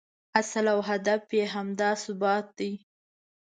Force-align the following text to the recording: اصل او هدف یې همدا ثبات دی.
اصل 0.39 0.65
او 0.73 0.79
هدف 0.89 1.23
یې 1.37 1.45
همدا 1.53 1.89
ثبات 2.03 2.45
دی. 2.57 2.71